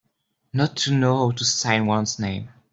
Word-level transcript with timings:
Not 0.51 0.77
to 0.77 0.91
know 0.93 1.29
how 1.29 1.31
to 1.37 1.45
sign 1.45 1.85
one's 1.85 2.17
name. 2.17 2.49